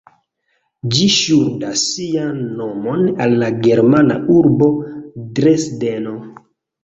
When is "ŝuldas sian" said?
1.15-2.39